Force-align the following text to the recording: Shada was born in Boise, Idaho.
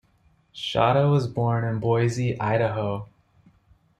Shada 0.51 1.11
was 1.11 1.27
born 1.27 1.63
in 1.63 1.77
Boise, 1.79 2.35
Idaho. 2.39 3.07